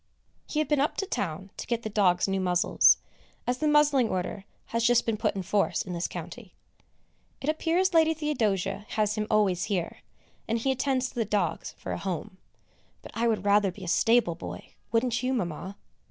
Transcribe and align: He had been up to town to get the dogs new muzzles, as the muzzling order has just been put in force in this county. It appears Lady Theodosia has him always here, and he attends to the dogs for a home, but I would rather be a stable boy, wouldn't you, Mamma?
He 0.47 0.57
had 0.57 0.67
been 0.67 0.79
up 0.81 0.97
to 0.97 1.05
town 1.05 1.51
to 1.57 1.67
get 1.67 1.83
the 1.83 1.87
dogs 1.91 2.27
new 2.27 2.41
muzzles, 2.41 2.97
as 3.45 3.59
the 3.59 3.67
muzzling 3.67 4.09
order 4.09 4.45
has 4.73 4.83
just 4.83 5.05
been 5.05 5.15
put 5.15 5.35
in 5.35 5.43
force 5.43 5.83
in 5.83 5.93
this 5.93 6.07
county. 6.07 6.55
It 7.39 7.47
appears 7.49 7.93
Lady 7.93 8.15
Theodosia 8.15 8.87
has 8.97 9.13
him 9.13 9.27
always 9.29 9.65
here, 9.65 9.99
and 10.47 10.57
he 10.57 10.71
attends 10.71 11.09
to 11.09 11.13
the 11.13 11.23
dogs 11.23 11.73
for 11.77 11.91
a 11.91 11.99
home, 11.99 12.39
but 13.03 13.11
I 13.13 13.27
would 13.27 13.45
rather 13.45 13.71
be 13.71 13.83
a 13.83 13.87
stable 13.87 14.33
boy, 14.33 14.73
wouldn't 14.91 15.21
you, 15.21 15.35
Mamma? 15.35 15.75